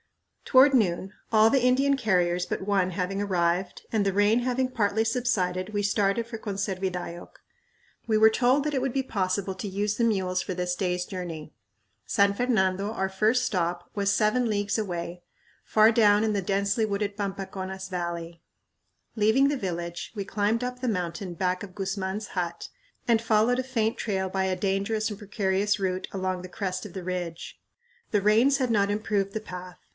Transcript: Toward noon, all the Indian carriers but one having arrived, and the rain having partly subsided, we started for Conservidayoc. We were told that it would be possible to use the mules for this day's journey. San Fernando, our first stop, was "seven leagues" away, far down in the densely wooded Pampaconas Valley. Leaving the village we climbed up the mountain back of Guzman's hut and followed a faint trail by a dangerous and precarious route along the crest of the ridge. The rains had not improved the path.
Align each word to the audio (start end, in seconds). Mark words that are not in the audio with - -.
Toward 0.45 0.73
noon, 0.73 1.13
all 1.31 1.49
the 1.49 1.61
Indian 1.63 1.95
carriers 1.95 2.45
but 2.45 2.63
one 2.63 2.89
having 2.91 3.21
arrived, 3.21 3.83
and 3.89 4.05
the 4.05 4.11
rain 4.11 4.39
having 4.39 4.67
partly 4.67 5.05
subsided, 5.05 5.69
we 5.69 5.81
started 5.81 6.27
for 6.27 6.37
Conservidayoc. 6.37 7.29
We 8.07 8.17
were 8.17 8.31
told 8.31 8.63
that 8.63 8.73
it 8.73 8.81
would 8.81 8.91
be 8.91 9.03
possible 9.03 9.55
to 9.55 9.67
use 9.69 9.95
the 9.95 10.03
mules 10.03 10.41
for 10.41 10.53
this 10.53 10.75
day's 10.75 11.05
journey. 11.05 11.53
San 12.05 12.33
Fernando, 12.33 12.91
our 12.91 13.07
first 13.07 13.45
stop, 13.45 13.89
was 13.95 14.11
"seven 14.11 14.49
leagues" 14.49 14.77
away, 14.77 15.21
far 15.63 15.91
down 15.91 16.23
in 16.25 16.33
the 16.33 16.41
densely 16.41 16.83
wooded 16.83 17.15
Pampaconas 17.15 17.87
Valley. 17.89 18.41
Leaving 19.15 19.47
the 19.49 19.55
village 19.55 20.11
we 20.15 20.25
climbed 20.25 20.63
up 20.65 20.81
the 20.81 20.87
mountain 20.89 21.33
back 21.35 21.63
of 21.63 21.75
Guzman's 21.75 22.29
hut 22.29 22.67
and 23.07 23.21
followed 23.21 23.59
a 23.59 23.63
faint 23.63 23.97
trail 23.97 24.27
by 24.29 24.45
a 24.45 24.55
dangerous 24.57 25.09
and 25.11 25.19
precarious 25.19 25.79
route 25.79 26.07
along 26.11 26.41
the 26.41 26.49
crest 26.49 26.85
of 26.85 26.91
the 26.93 27.03
ridge. 27.03 27.61
The 28.09 28.19
rains 28.21 28.57
had 28.57 28.71
not 28.71 28.89
improved 28.91 29.31
the 29.33 29.39
path. 29.39 29.77